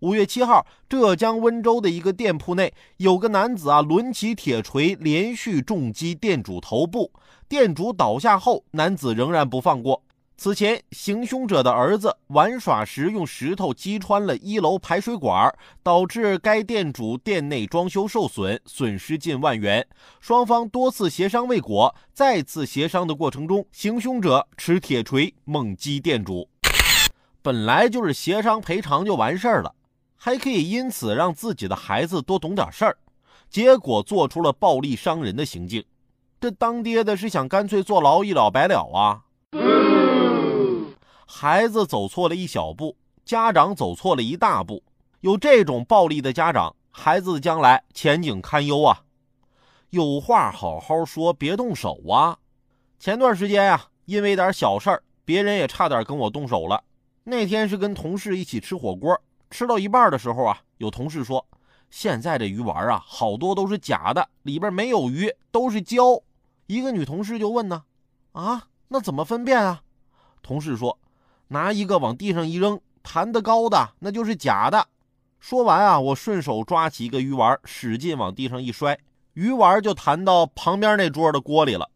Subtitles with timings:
[0.00, 7.12] 五月七号，浙江温州的一个店铺内，有个男子啊，抡起铁锤连续重击店主头部。
[7.46, 10.02] 店主倒下后，男子仍然不放过。
[10.38, 19.86] 此前，行凶者的儿子玩耍时用石头击穿了一楼排水管，导致该店主店内装修受损，损失近万元。
[20.18, 26.48] 双方多次协商未果，再次协商的过程中，行凶者持铁锤猛击店主。
[27.42, 29.74] 本来就是协商赔偿就完事儿了。
[30.22, 32.98] 还可以因此让自己的孩子多懂点事儿，
[33.48, 35.82] 结果做出了暴力伤人的行径。
[36.38, 39.24] 这当爹的是想干脆坐牢一了百了啊！
[41.24, 44.82] 孩子走错了一小步，家长走错了一大步。
[45.20, 49.00] 有这种暴力的家长，孩子将来前景堪忧啊！
[49.88, 52.36] 有话好好说，别动手啊！
[52.98, 56.84] 前段时间呀，因为点小事儿，别人也差点跟我动手了。
[57.24, 59.18] 那天是跟同事一起吃火锅。
[59.50, 61.44] 吃到一半的时候啊，有同事说
[61.90, 66.22] ：“现在这鱼丸啊，好多都是假的，里边没有鱼，都是胶。”
[66.66, 67.82] 一个女同事就问呢
[68.32, 69.82] ：“啊，那怎么分辨啊？”
[70.40, 70.98] 同事说
[71.48, 74.86] ：“拿一个往地上一扔，弹得高的那就是假的。”
[75.40, 78.98] 说完啊，我顺手抓起一个鱼丸，使劲往地上一摔，
[79.32, 81.90] 鱼丸就弹到旁边那桌的锅里了。